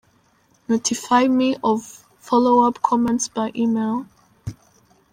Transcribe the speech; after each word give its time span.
Notify 0.67 1.27
me 1.27 1.57
of 1.63 2.05
follow-up 2.17 2.81
comments 2.81 3.27
by 3.27 3.51
email. 3.55 4.07